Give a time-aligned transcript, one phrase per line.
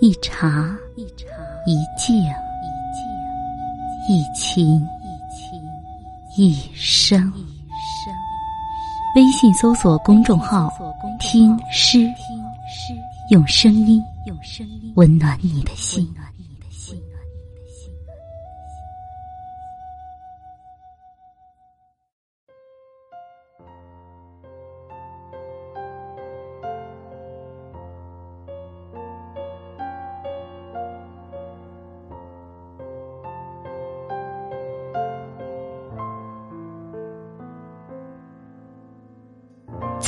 [0.00, 1.04] 一茶一
[1.96, 2.16] 静
[4.08, 4.86] 一情
[6.36, 7.32] 一生。
[9.16, 10.72] 微信搜索公众号
[11.18, 12.08] “听诗”，
[13.30, 16.08] 用声音用声音温暖你的心。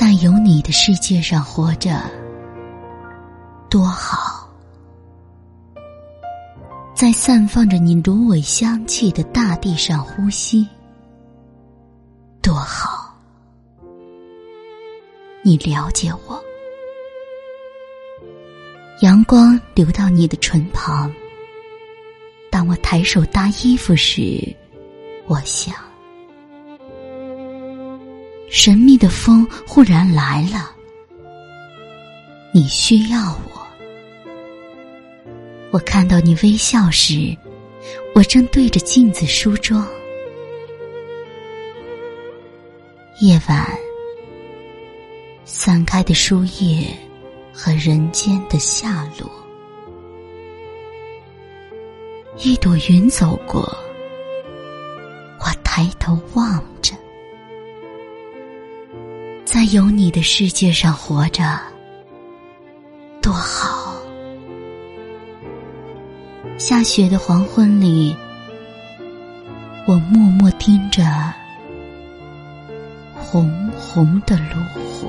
[0.01, 2.01] 在有你的世界上活着，
[3.69, 4.49] 多好！
[6.95, 10.67] 在散放着你芦苇香气的大地上呼吸，
[12.41, 13.15] 多好！
[15.45, 16.43] 你了解我，
[19.03, 21.13] 阳光流到你的唇旁。
[22.51, 24.57] 当我抬手搭衣服时，
[25.27, 25.75] 我想。
[28.51, 30.75] 神秘的风忽然来了，
[32.53, 33.67] 你需要我。
[35.71, 37.35] 我看到你微笑时，
[38.13, 39.87] 我正对着镜子梳妆。
[43.21, 43.65] 夜晚，
[45.45, 46.89] 散开的书页
[47.53, 49.31] 和人间的下落，
[52.39, 53.63] 一朵云走过，
[55.39, 56.61] 我抬头望。
[59.61, 61.43] 在有你的世界上活着，
[63.21, 63.95] 多好！
[66.57, 68.17] 下雪的黄昏里，
[69.87, 71.05] 我默默盯着
[73.15, 75.00] 红红的炉火。